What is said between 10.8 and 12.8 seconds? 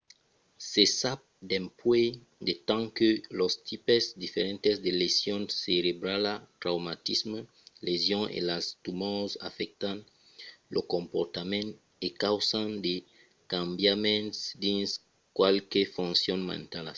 comportament e causan